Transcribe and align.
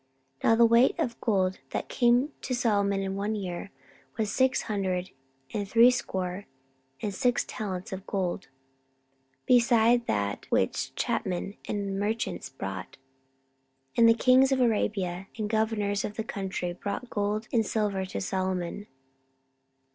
14:009:013 0.39 0.49
Now 0.49 0.55
the 0.55 0.65
weight 0.65 0.95
of 0.97 1.21
gold 1.21 1.59
that 1.69 1.87
came 1.87 2.31
to 2.41 2.55
Solomon 2.55 3.01
in 3.03 3.15
one 3.15 3.35
year 3.35 3.69
was 4.17 4.31
six 4.31 4.63
hundred 4.63 5.11
and 5.53 5.69
threescore 5.69 6.47
and 7.03 7.13
six 7.13 7.45
talents 7.47 7.93
of 7.93 8.07
gold; 8.07 8.47
14:009:014 9.43 9.45
Beside 9.45 10.07
that 10.07 10.45
which 10.49 10.95
chapmen 10.95 11.53
and 11.67 11.99
merchants 11.99 12.49
brought. 12.49 12.97
And 13.95 14.07
all 14.07 14.13
the 14.13 14.17
kings 14.19 14.51
of 14.51 14.59
Arabia 14.59 15.27
and 15.37 15.47
governors 15.47 16.03
of 16.03 16.15
the 16.15 16.23
country 16.23 16.73
brought 16.73 17.11
gold 17.11 17.47
and 17.53 17.63
silver 17.63 18.03
to 18.05 18.19
Solomon. 18.19 18.87